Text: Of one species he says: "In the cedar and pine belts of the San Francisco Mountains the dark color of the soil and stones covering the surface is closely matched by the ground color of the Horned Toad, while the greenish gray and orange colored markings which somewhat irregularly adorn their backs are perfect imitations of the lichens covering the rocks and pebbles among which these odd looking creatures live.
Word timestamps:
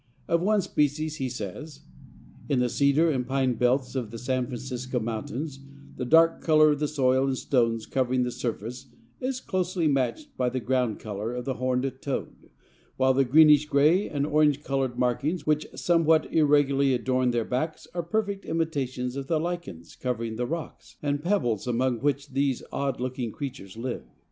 Of 0.27 0.41
one 0.41 0.63
species 0.63 1.17
he 1.17 1.29
says: 1.29 1.81
"In 2.49 2.57
the 2.57 2.69
cedar 2.69 3.11
and 3.11 3.23
pine 3.27 3.53
belts 3.53 3.93
of 3.93 4.09
the 4.09 4.17
San 4.17 4.47
Francisco 4.47 4.99
Mountains 4.99 5.59
the 5.95 6.05
dark 6.05 6.41
color 6.41 6.71
of 6.71 6.79
the 6.79 6.87
soil 6.87 7.27
and 7.27 7.37
stones 7.37 7.85
covering 7.85 8.23
the 8.23 8.31
surface 8.31 8.87
is 9.19 9.39
closely 9.39 9.87
matched 9.87 10.35
by 10.37 10.49
the 10.49 10.59
ground 10.59 10.97
color 10.97 11.35
of 11.35 11.45
the 11.45 11.53
Horned 11.53 12.01
Toad, 12.01 12.49
while 12.97 13.13
the 13.13 13.23
greenish 13.23 13.67
gray 13.67 14.09
and 14.09 14.25
orange 14.25 14.63
colored 14.63 14.97
markings 14.97 15.45
which 15.45 15.67
somewhat 15.75 16.33
irregularly 16.33 16.95
adorn 16.95 17.29
their 17.29 17.45
backs 17.45 17.85
are 17.93 18.01
perfect 18.01 18.43
imitations 18.43 19.15
of 19.15 19.27
the 19.27 19.39
lichens 19.39 19.95
covering 19.95 20.35
the 20.35 20.47
rocks 20.47 20.95
and 21.03 21.21
pebbles 21.23 21.67
among 21.67 21.99
which 21.99 22.29
these 22.29 22.63
odd 22.71 22.99
looking 22.99 23.31
creatures 23.31 23.77
live. 23.77 24.07